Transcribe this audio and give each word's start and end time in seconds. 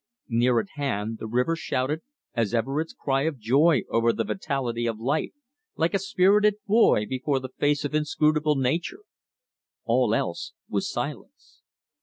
Near 0.29 0.59
at 0.59 0.69
hand 0.77 1.19
the 1.19 1.27
river 1.27 1.55
shouted 1.55 2.01
as 2.33 2.55
ever 2.55 2.81
its 2.81 2.91
cry 2.91 3.25
of 3.27 3.37
joy 3.37 3.83
over 3.87 4.11
the 4.11 4.23
vitality 4.23 4.87
of 4.87 4.97
life, 4.99 5.33
like 5.75 5.93
a 5.93 5.99
spirited 5.99 6.55
boy 6.65 7.05
before 7.05 7.39
the 7.39 7.49
face 7.59 7.85
of 7.85 7.93
inscrutable 7.93 8.55
nature. 8.55 9.01
All 9.83 10.15
else 10.15 10.53
was 10.67 10.91
silence. 10.91 11.61